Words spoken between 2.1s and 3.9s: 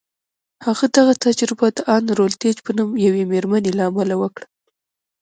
روتليج په نوم يوې مېرمنې له